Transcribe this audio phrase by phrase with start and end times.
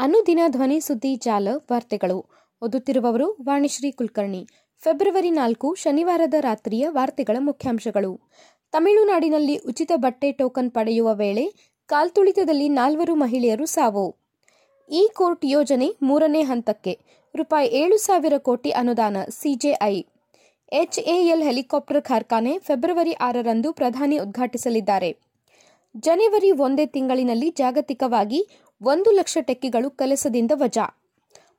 [0.00, 2.26] ಅನುದಿನ ಧ್ವನಿ ಸುದ್ದಿ ಜಾಲ ವಾರ್ತೆಗಳು.
[2.62, 4.48] ಓದುತ್ತಿರುವವರು ವಾಣಿಶ್ರೀ ಕುಲಕರ್ಣಿ.
[4.78, 8.20] ಫೆಬ್ರವರಿ ನಾಲ್ಕು ಶನಿವಾರದ ರಾತ್ರಿಯ ವಾರ್ತೆಗಳ ಮುಖ್ಯಾಂಶಗಳು.
[8.72, 14.16] ತಮಿಳುನಾಡಿನಲ್ಲಿ ಉಚಿತ ಬಟ್ಟೆ ಟೋಕನ್ ಪಡೆಯುವ ವೇಳೆ ಕಾಲ್ತುಳಿತದಲ್ಲಿ ನಾಲ್ವರು ಮಹಿಳೆಯರು ಸಾವು.
[14.90, 16.98] ಇ ಕೋರ್ಟ್ ಯೋಜನೆ ಮೂರನೇ ಹಂತಕ್ಕೆ.
[17.36, 20.02] ರೂಪಾಯಿ ಏಳು ಸಾವಿರ ಕೋಟಿ ಅನುದಾನ, ಸಿಜೆಐ.
[20.72, 25.28] ಎಚ್ಎಎಲ್ ಹೆಲಿಕಾಪ್ಟರ್ ಕಾರ್ಖಾನೆ ಫೆಬ್ರವರಿ ಆರರಂದು ಪ್ರಧಾನಿ ಉದ್ಘಾಟಿಸಲಿದ್ದಾರೆ.
[25.96, 28.48] ಜನವರಿ ಒಂದೇ ತಿಂಗಳಿನಲ್ಲಿ ಜಾಗತಿಕವಾಗಿ
[28.82, 31.00] ಒಂದು ಲಕ್ಷ ಟೆಕ್ಕಿಗಳು ಕೆಲಸದಿಂದ ವಜಾ.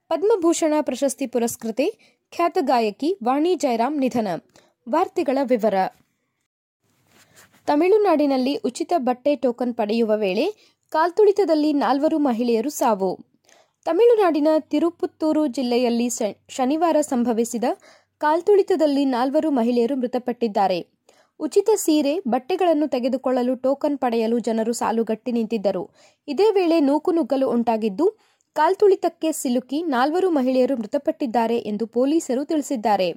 [0.08, 1.92] ಪದ್ಮಭೂಷಣ ಪ್ರಶಸ್ತಿ ಪುರಸ್ಕೃತೆ,
[2.32, 4.28] ಖ್ಯಾತ ಗಾಯಕಿ ವಾಣಿ ಜಯರಾಮ್ ನಿಧನ.
[4.90, 5.74] ವಾರ್ತೆಗಳ ವಿವರ.
[7.66, 13.20] ತಮಿಳುನಾಡಿನಲ್ಲಿ ಉಚಿತ ಬಟ್ಟೆ ಟೋಕನ್ ಪಡೆಯುವ ವೇಳೆ ಕಾಲ್ತುಳಿತದಲ್ಲಿ ನಾಲ್ವರು ಮಹಿಳೆಯರು ಸಾವು.
[13.86, 16.10] ತಮಿಳುನಾಡಿನ ತಿರುಪುತ್ತೂರು ಜಿಲ್ಲೆಯಲ್ಲಿ
[16.50, 17.64] ಶನಿವಾರ ಸಂಭವಿಸಿದ
[18.18, 20.99] ಕಾಲ್ತುಳಿತದಲ್ಲಿ ನಾಲ್ವರು ಮಹಿಳೆಯರು ಮೃತಪಟ್ಟಿದ್ದಾರೆ.
[21.40, 25.90] ಉಚಿತ ಸೀರೆ, ಬಟ್ಟೆಗಳನ್ನು ತೆಗೆದುಕೊಳ್ಳಲು ಟೋಕನ್ ಪಡೆಯಲು ಜನರು ಸಾಲುಗಟ್ಟಿ ನಿಂತಿದ್ದರು.
[26.28, 28.18] ಇದೇ ವೇಳೆ ನೂಕುನುಗ್ಗಲು ಉಂಟಾಗಿದ್ದು,
[28.56, 33.10] ಕಾಲ್ತುಳಿತಕ್ಕೆ ಸಿಲುಕಿ ನಾಲ್ವರು ಮಹಿಳೆಯರು ಮೃತಪಟ್ಟಿದ್ದಾರೆ ಎಂದು ಪೊಲೀಸರು ತಿಳಿಸಿದ್ದಾರೆ.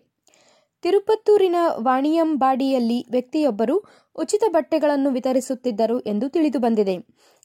[0.82, 3.76] ತಿರುಪತ್ತೂರಿನ ವಾಣಿಯಂಬಾಡಿಯಲ್ಲಿ ವ್ಯಕ್ತಿಯೊಬ್ಬರು
[4.16, 6.96] ಉಚಿತ ಬಟ್ಟೆಗಳನ್ನು ವಿತರಿಸುತ್ತಿದ್ದರು ಎಂದು ತಿಳಿದುಬಂದಿದೆ.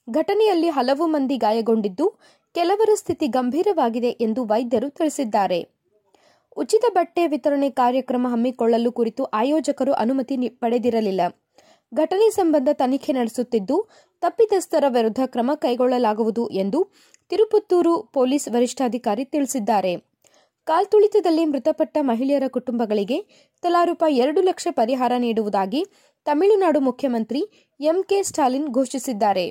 [0.10, 2.06] ಘಟನೆಯಲ್ಲಿ ಹಲವು ಮಂದಿ ಗಾಯಗೊಂಡಿದ್ದು,
[2.56, 5.77] ಕೆಲವರ ಸ್ಥಿತಿ ಗಂಭೀರವಾಗಿದೆ ಎಂದು ವೈದ್ಯರು ತಿಳಿಸಿದ್ದಾರೆ.
[6.58, 11.22] ಉಚಿತ ಬಟ್ಟೆ ವಿತರಣೆ ಕಾರ್ಯಕ್ರಮ ಹಮ್ಮಿಕೊಳ್ಳಲು ಕುರಿತು ಆಯೋಜಕರು ಅನುಮತಿ ಪಡೆದಿರಲಿಲ್ಲ.
[11.94, 13.90] ಘಟನೆ ಸಂಬಂಧ ತನಿಖೆ ನಡೆಸುತ್ತಿದ್ದು,
[14.22, 16.80] ತಪ್ಪಿತಸ್ಥರ ವಿರುದ್ಧ ಕ್ರಮ ಕೈಗೊಳ್ಳಲಾಗುವುದು ಎಂದು
[17.30, 19.94] ತಿರುಪುತ್ತೂರು ಪೊಲೀಸ್ ವರಿಷ್ಠಾಧಿಕಾರಿ ತಿಳಿಸಿದ್ದಾರೆ.
[20.68, 23.18] ಕಾಲ್ತುಳಿತದಲ್ಲಿ ಮೃತಪಟ್ಟ ಮಹಿಳೆಯರ ಕುಟುಂಬಗಳಿಗೆ
[23.62, 25.86] ತಲಾ ರೂಪಾಯಿ ಎರಡು ಲಕ್ಷ ಪರಿಹಾರ ನೀಡುವುದಾಗಿ
[26.26, 29.46] ತಮಿಳುನಾಡು ಮುಖ್ಯಮಂತ್ರಿ ಎಂಕೆ ಸ್ಟಾಲಿನ್ ಘೋಷಿಸಿದ್ದಾರೆ.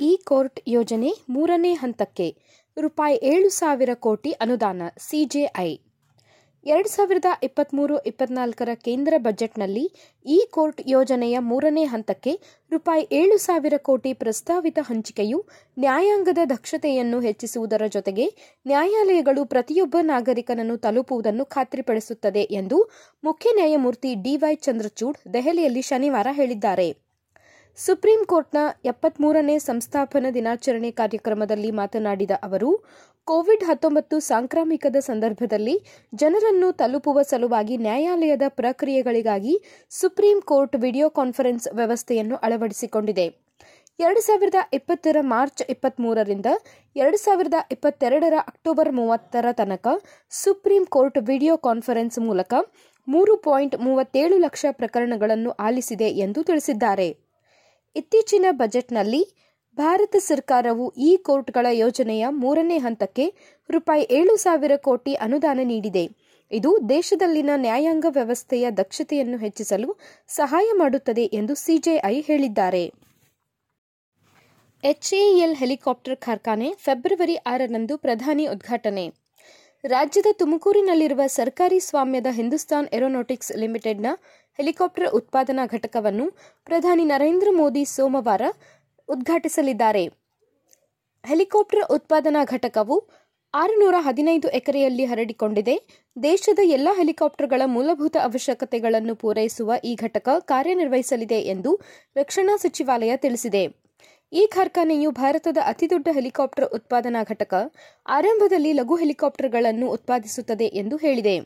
[0.00, 2.36] ಈ ಕೋರ್ಟ್ ಯೋಜನೆ ಮೂರನೇ ಹಂತಕ್ಕೆ
[2.80, 5.70] ರೂಪಾಯಿ ಏಳು ಸಾವಿರ ಕೋಟಿ ಅನುದಾನ ಸಿಜೆಐ.
[6.66, 9.84] ಎರಡು ಸಾವಿರದ ಇಪ್ಪತ್ತ್ಮೂರು ಇಪ್ಪತ್ನಾಲ್ಕರ ಕೇಂದ್ರ ಬಜೆಟ್ನಲ್ಲಿ
[10.26, 12.32] ಇ ಕೋರ್ಟ್ ಯೋಜನೆಯ ಮೂರನೇ ಹಂತಕ್ಕೆ
[12.72, 15.38] ರೂಪಾಯಿ ಏಳು ಸಾವಿರ ಕೋಟಿ ಪ್ರಸ್ತಾವಿತ ಹಂಚಿಕೆಯು
[15.78, 18.26] ನ್ಯಾಯಾಂಗದ ದಕ್ಷತೆಯನ್ನು ಹೆಚ್ಚಿಸುವುದರ ಜೊತೆಗೆ
[18.66, 22.80] ನ್ಯಾಯಾಲಯಗಳು ಪ್ರತಿಯೊಬ್ಬ ನಾಗರಿಕನನ್ನು ತಲುಪುವುದನ್ನು ಖಾತ್ರಿಪಡಿಸುತ್ತದೆ ಎಂದು
[23.24, 27.09] ಮುಖ್ಯ ನ್ಯಾಯಮೂರ್ತಿ ಡಿವೈ ಚಂದ್ರಚೂಡ್ ದೆಹಲಿಯಲ್ಲಿ ಶನಿವಾರ ಹೇಳಿದ್ದಾರೆ.
[27.78, 32.70] ಸುಪ್ರೀಂ ಕೋರ್ಟ್ನ ಎಪ್ಪತ್ಮೂರನೇ ಸಂಸ್ಥಾಪನ ದಿನಾಚರಣೆ ಕಾರ್ಯಕ್ರಮದಲ್ಲಿ ಮಾತನಾಡಿದ ಅವರು,
[33.26, 35.76] ಕೋವಿಡ್ ಹತ್ತೊಂಬತ್ತು ಸಾಂಕ್ರಾಮಿಕದ ಸಂದರ್ಭದಲ್ಲಿ
[36.12, 39.54] ಜನರನ್ನು ತಲುಪುವ ಸಲುವಾಗಿ ನ್ಯಾಯಾಲಯದ ಪ್ರಕ್ರಿಯೆಗಳಿಗಾಗಿ
[39.90, 43.26] ಸುಪ್ರೀಂ ಕೋರ್ಟ್ ವಿಡಿಯೋ ಕಾನ್ಫರೆನ್ಸ್ ವ್ಯವಸ್ಥೆಯನ್ನು ಅಳವಡಿಸಿಕೊಂಡಿದೆ.
[43.98, 46.48] ಎರಡು ಸಾವಿರದ ಇಪ್ಪತ್ತರ ಮಾರ್ಚ್ ಇಪ್ಪತ್ತ್ಮೂರರಿಂದ
[46.96, 49.88] ಎರಡು ಸಾವಿರದ ಇಪ್ಪತ್ತೆರಡರ ಅಕ್ಟೋಬರ್ ಮೂವತ್ತರ ತನಕ
[50.42, 52.54] ಸುಪ್ರೀಂ ಕೋರ್ಟ್ ವಿಡಿಯೋ ಕಾನ್ಫರೆನ್ಸ್ ಮೂಲಕ
[53.08, 57.10] ಮೂರು ಪಾಯಿಂಟ್ ಮೂವತ್ತೇಳು ಲಕ್ಷ ಪ್ರಕರಣಗಳನ್ನು ಆಲಿಸಿದೆ ಎಂದು ತಿಳಿಸಿದ್ದಾರೆ.
[57.96, 59.22] ಇತ್ತೀಚಿನ ಬಜೆಟ್ನಲ್ಲಿ
[59.78, 63.26] ಭಾರತ ಸರ್ಕಾರವು ಈ ಕೋರ್ಟ್ಗಳ ಯೋಜನೆಯ ಮೂರನೇ ಹಂತಕ್ಕೆ
[63.70, 66.04] ರೂಪಾಯಿ ಏಳು ಸಾವಿರ ಕೋಟಿ ಅನುದಾನ ನೀಡಿದೆ.
[66.50, 72.92] ಇದು ದೇಶದಲ್ಲಿನ ನ್ಯಾಯಾಂಗ ವ್ಯವಸ್ಥೆಯ ದಕ್ಷತೆಯನ್ನು ಹೆಚ್ಚಿಸಲು ಸಹಾಯ ಮಾಡುತ್ತದೆ ಎಂದು ಸಿಜೆಐ ಹೇಳಿದ್ದಾರೆ.
[74.84, 79.06] ಎಚ್ಎಎಲ್ ಹೆಲಿಕಾಪ್ಟರ್ ಕಾರ್ಖಾನೆ ಫೆಬ್ರವರಿ ಆರರಂದು ಪ್ರಧಾನಿ ಉದ್ಘಾಟನೆ.
[79.84, 84.08] ರಾಜ್ಯದ ತುಮಕೂರಿನಲ್ಲಿರುವ ಸರ್ಕಾರಿ ಸ್ವಾಮ್ಯದ ಹಿಂದೂಸ್ತಾನ್ ಏರೋನಾಟಿಕ್ಸ್ ಲಿಮಿಟೆಡ್ನ
[84.58, 86.30] ಹೆಲಿಕಾಪ್ಟರ್ ಉತ್ಪಾದನಾ ಘಟಕವನ್ನು
[86.64, 88.42] ಪ್ರಧಾನಿ ನರೇಂದ್ರ ಮೋದಿ ಸೋಮವಾರ
[89.08, 90.04] ಉದ್ಘಾಟಿಸಲಿದ್ದಾರೆ.
[91.24, 93.08] ಹೆಲಿಕಾಪ್ಟರ್ ಉತ್ಪಾದನಾ ಘಟಕವು
[93.54, 95.76] ಆರುನೂರ ಹದಿನೈದು ಎಕರೆಯಲ್ಲಿ ಹರಡಿಕೊಂಡಿದೆ.
[96.22, 101.80] ದೇಶದ ಎಲ್ಲ ಹೆಲಿಕಾಪ್ಟರ್ಗಳ ಮೂಲಭೂತ ಅವಶ್ಯಕತೆಗಳನ್ನು ಪೂರೈಸುವ ಈ ಘಟಕ ಕಾರ್ಯನಿರ್ವಹಿಸಲಿದೆ ಎಂದು
[102.16, 103.79] ರಕ್ಷಣಾ ಸಚಿವಾಲಯ ತಿಳಿಸಿದೆ.
[104.32, 107.54] ಈ ಕಾರ್ಖಾನೆಯು ಭಾರತದ ಅತಿದೊಡ್ಡ ಹೆಲಿಕಾಪ್ಟರ್ ಉತ್ಪಾದನಾ ಘಟಕ,
[108.06, 111.38] ಆರಂಭದಲ್ಲಿ ಲಘು ಹೆಲಿಕಾಪ್ಟರ್ಗಳನ್ನು ಉತ್ಪಾದಿಸುತ್ತದೆ ಎಂದು ಹೇಳಿದೆ.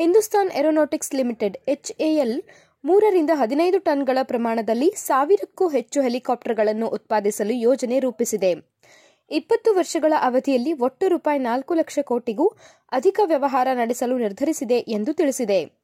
[0.00, 2.42] ಹಿಂದೂಸ್ತಾನ್ ಏರೋನಾಟಿಕ್ಸ್ ಲಿಮಿಟೆಡ್, ಎಚ್ಎಎಲ್,
[2.84, 8.52] ಮೂರರಿಂದ ಹದಿನೈದು ಟನ್ಗಳ ಪ್ರಮಾಣದಲ್ಲಿ ಸಾವಿರಕ್ಕೂ ಹೆಚ್ಚು ಹೆಲಿಕಾಪ್ಟರ್ಗಳನ್ನು ಉತ್ಪಾದಿಸಲು ಯೋಜನೆ ರೂಪಿಸಿದೆ.
[9.30, 12.48] ಇಪ್ಪತ್ತು ವರ್ಷಗಳ ಅವಧಿಯಲ್ಲಿ ಒಟ್ಟು ರೂಪಾಯಿ ನಾಲ್ಕು ಲಕ್ಷ ಕೋಟಿಗೂ
[12.92, 15.83] ಅಧಿಕ ವ್ಯವಹಾರ ನಡೆಸಲು ನಿರ್ಧರಿಸಿದೆ ಎಂದು ತಿಳಿಸಿದೆ.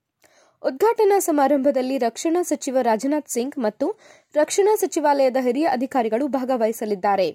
[0.63, 3.87] ಉದ್ಘಾಟನಾ ಸಮಾರಂಭದಲ್ಲಿ ರಕ್ಷಣಾ ಸಚಿವ ರಾಜನಾಥ್ ಸಿಂಗ್ ಮತ್ತು
[4.35, 7.29] ರಕ್ಷಣಾ ಸಚಿವಾಲಯದ ಹಿರಿಯ ಅಧಿಕಾರಿಗಳು ಭಾಗವಹಿಸಲಿದ್ದಾರೆ.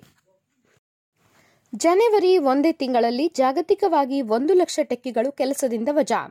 [1.74, 6.22] ಜನವರಿ ಒಂದೇ ತಿಂಗಳಲ್ಲಿ ಜಾಗತಿಕವಾಗಿ ಒಂದು ಲಕ್ಷ ಟೆಕ್ಕಿಗಳು ಕೆಲಸದಿಂದ ವಜಾ.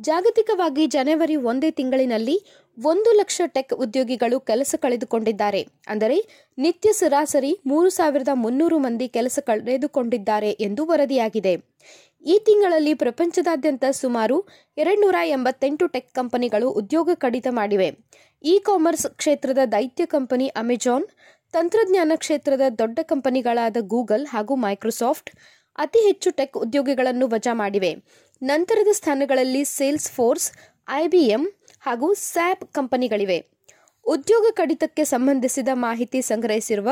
[0.00, 2.36] ಜಾಗತಿಕವಾಗಿ ಜನವರಿ ಒಂದೇ ತಿಂಗಳಿನಲ್ಲಿ
[2.78, 5.62] ಒಂದು ಲಕ್ಷ ಟೆಕ್ ಉದ್ಯೋಗಿಗಳು ಕೆಲಸ ಕಳೆದುಕೊಂಡಿದ್ದಾರೆ.
[5.88, 6.18] ಅಂದರೆ
[6.58, 11.54] ನಿತ್ಯ ಸರಾಸರಿ ಮೂರು ಸಾವಿರದ ಮುನ್ನೂರು ಮಂದಿ ಕೆಲಸ ಕಳೆದುಕೊಂಡಿದ್ದಾರೆ ಎಂದು ವರದಿಯಾಗಿದೆ.
[12.26, 17.88] ಈ ತಿಂಗಳಲ್ಲಿ ಪ್ರಪಂಚದಾದ್ಯಂತ ಸುಮಾರು ಎರಡ್ನೂರ ಎಂಬತ್ತೆಂಟು ಟೆಕ್ ಕಂಪನಿಗಳು ಉದ್ಯೋಗ ಕಡಿತ ಮಾಡಿವೆ.
[18.42, 21.06] ಇ ಕಾಮರ್ಸ್ ಕ್ಷೇತ್ರದ ದೈತ್ಯ ಕಂಪನಿ ಅಮೆಜಾನ್,
[21.52, 25.30] ತಂತ್ರಜ್ಞಾನ ಕ್ಷೇತ್ರದ ದೊಡ್ಡ ಕಂಪನಿಗಳಾದ ಗೂಗಲ್ ಹಾಗೂ ಮೈಕ್ರೋಸಾಫ್ಟ್
[25.78, 27.92] ಅತಿ ಹೆಚ್ಚು ಟೆಕ್ ಉದ್ಯೋಗಿಗಳನ್ನು ವಜಾ ಮಾಡಿವೆ.
[28.42, 30.52] ನಂತರದ ಸ್ಥಾನಗಳಲ್ಲಿ ಸೇಲ್ಸ್ ಫೋರ್ಸ್
[30.88, 33.38] ಐಬಿಎಂ ಹಾಗೂ ಸ್ಯಾಪ್ ಕಂಪನಿಗಳಿವೆ.
[34.06, 36.90] ಉದ್ಯೋಗ ಕಡಿತಕ್ಕೆ ಸಂಬಂಧಿಸಿದ ಮಾಹಿತಿ ಸಂಗ್ರಹಿಸಿರುವ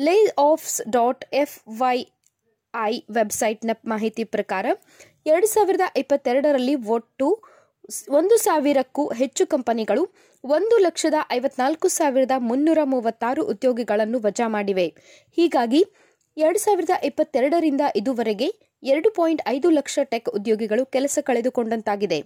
[0.38, 1.96] layoffs dot F Y
[2.84, 4.66] I ವೆಬ್ಸೈಟ್ನ ಮಾಹಿತಿ ಪ್ರಕಾರ
[5.26, 7.28] ಎರಡು ಸಾವಿರದ ಇಪ್ಪತ್ತೆರಡರಲ್ಲಿ ಒಟ್ಟು
[8.08, 10.02] ಒಂದು ಸಾವಿರಕ್ಕೂ ಹೆಚ್ಚು ಕಂಪನಿಗಳು
[10.44, 14.86] ಒಂದು ಲಕ್ಷದ ಐವತ್ನಾಲ್ಕು ಸಾವಿರದ ಮುನ್ನೂರ ಮೂವತ್ತಾರು ಉದ್ಯೋಗಿಗಳನ್ನು ವಜಾ ಮಾಡಿವೆ.
[15.38, 15.80] ಹೀಗಾಗಿ
[16.36, 18.48] ಎರಡು ಸಾವಿರದ ಇಪ್ಪತ್ತೆರಡರಿಂದ ಇದುವರೆಗೆ
[18.82, 22.18] ಎರಡು ಪಾಯಿಂಟ್ ಐದು ಲಕ್ಷ ಟೆಕ್ ಉದ್ಯೋಗಿಗಳು ಕೆಲಸ ಕಳೆದುಕೊಂಡಂತಾಗಿದೆ.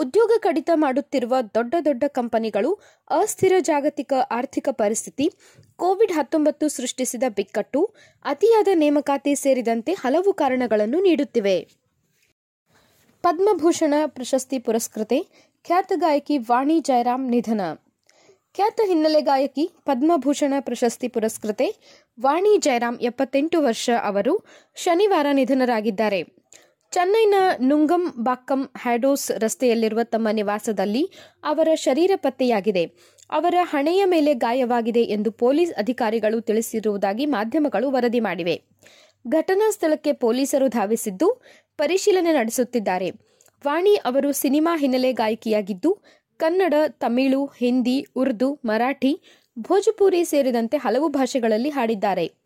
[0.00, 2.70] ಉದ್ಯೋಗ ಕಡಿತ ಮಾಡುತ್ತಿರುವ ದೊಡ್ಡ ದೊಡ್ಡ ಕಂಪನಿಗಳು
[3.10, 5.32] ಅಸ್ಥಿರ ಜಾಗತಿಕ ಆರ್ಥಿಕ ಪರಿಸ್ಥಿತಿ,
[5.76, 7.94] ಕೋವಿಡ್ ಹತ್ತೊಂಬತ್ತು ಸೃಷ್ಟಿಸಿದ ಬಿಕ್ಕಟ್ಟು,
[8.24, 11.56] ಅತಿಯಾದ ನೇಮಕಾತಿ ಸೇರಿದಂತೆ ಹಲವು ಕಾರಣಗಳನ್ನು ನೀಡುತ್ತಿವೆ.
[13.22, 15.26] ಪದ್ಮಭೂಷಣ ಪ್ರಶಸ್ತಿ ಪುರಸ್ಕೃತೆ,
[15.64, 17.60] ಖ್ಯಾತ ಗಾಯಕಿ ವಾಣಿ ಜಯರಾಮ್ ನಿಧನ.
[18.54, 21.68] ಖ್ಯಾತ ಹಿನ್ನೆಲೆ ಗಾಯಕಿ ಪದ್ಮಭೂಷಣ ಪ್ರಶಸ್ತಿ ಪುರಸ್ಕೃತೆ,
[22.20, 24.44] ವಾಣಿ ಜಯರಾಮ್ ಎಪ್ಪತ್ತೆಂಟು ವರ್ಷ ಅವರು
[24.74, 26.39] ಶನಿವಾರ ನಿಧನರಾಗಿದ್ದಾರೆ.
[26.92, 31.10] ಚೆನ್ನೈನ ನುಂಗಂ ಬಾಕ್ಕಂ ಹ್ಯಾಡೋಸ್ ರಸ್ತೆಯಲ್ಲಿರುವ ತಮ್ಮ ನಿವಾಸದಲ್ಲಿ
[31.44, 32.84] ಅವರ ಶರೀರ ಪತ್ತೆಯಾಗಿದೆ.
[33.30, 38.56] ಅವರ ಹಣೆಯ ಮೇಲೆ ಗಾಯವಾಗಿದೆ ಎಂದು ಪೊಲೀಸ್ ಅಧಿಕಾರಿಗಳು ತಿಳಿಸಿರುವುದಾಗಿ ಮಾಧ್ಯಮಗಳು ವರದಿ ಮಾಡಿವೆ.
[39.28, 41.42] ಘಟನಾ ಸ್ಥಳಕ್ಕೆ ಪೊಲೀಸರು ಧಾವಿಸಿದ್ದು,
[41.76, 43.10] ಪರಿಶೀಲನೆ ನಡೆಸುತ್ತಿದ್ದಾರೆ.
[43.66, 46.02] ವಾಣಿ ಅವರು ಸಿನಿಮಾ ಹಿನ್ನೆಲೆ ಗಾಯಕಿಯಾಗಿದ್ದು,
[46.38, 49.22] ಕನ್ನಡ, ತಮಿಳು, ಹಿಂದಿ, ಉರ್ದು, ಮರಾಠಿ,
[49.58, 52.39] ಭೋಜಪುರಿ ಸೇರಿದಂತೆ ಹಲವು ಭಾಷೆಗಳಲ್ಲಿ ಹಾಡಿದ್ದಾರೆ.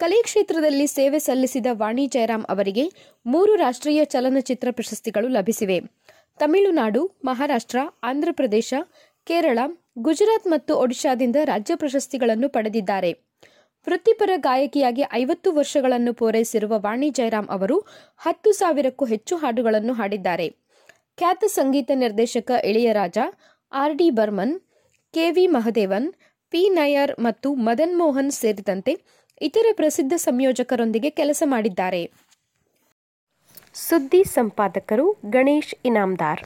[0.00, 2.84] ಕಲೆ ಕ್ಷೇತ್ರದಲ್ಲಿ ಸೇವೆ ಸಲ್ಲಿಸಿದ ವಾಣಿ ಜಯರಾಮ್ ಅವರಿಗೆ
[3.26, 5.78] ಮೂರು ರಾಷ್ಟ್ರೀಯ ಚಲನಚಿತ್ರ ಪ್ರಶಸ್ತಿಗಳು ಲಭಿಸಿವೆ.
[6.38, 8.74] ತಮಿಳುನಾಡು, ಮಹಾರಾಷ್ಟ್ರ, ಆಂಧ್ರಪ್ರದೇಶ,
[9.24, 9.58] ಕೇರಳ,
[9.98, 13.12] ಗುಜರಾತ್ ಮತ್ತು ಒಡಿಶಾದಿಂದ ರಾಜ್ಯ ಪ್ರಶಸ್ತಿಗಳನ್ನು ಪಡೆದಿದ್ದಾರೆ.
[13.86, 17.78] ವೃತ್ತಿಪರ ಗಾಯಕಿಯಾಗಿ ಐವತ್ತು ವರ್ಷಗಳನ್ನು ಪೂರೈಸಿರುವ ವಾಣಿ ಜಯರಾಮ್ ಅವರು
[18.18, 20.48] ಹತ್ತು ಸಾವಿರಕ್ಕೂ ಹೆಚ್ಚು ಹಾಡುಗಳನ್ನು ಹಾಡಿದ್ದಾರೆ.
[21.18, 23.18] ಖ್ಯಾತ ಸಂಗೀತ ನಿರ್ದೇಶಕ Ilaiyaraaja,
[23.72, 24.60] R D Burman,
[25.14, 26.08] K V Mahadevan
[26.50, 26.68] P.
[26.68, 28.92] Nayyar ಮತ್ತು ಮದನ್ ಮೋಹನ್ ಸೇರಿದಂತೆ
[29.42, 32.02] ಇತರ ಪ್ರಸಿದ್ಧ ಸಂಯೋಜಕರೊಂದಿಗೆ ಕೆಲಸ ಮಾಡಿದ್ದಾರೆ.
[33.74, 36.42] ಸುದ್ದಿ ಸಂಪಾದಕರು ಗಣೇಶ್ ಇನಾಮ್ದಾರ್.